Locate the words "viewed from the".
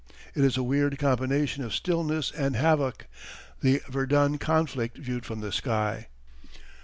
4.97-5.51